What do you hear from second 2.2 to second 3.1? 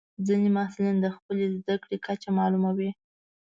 معلوموي.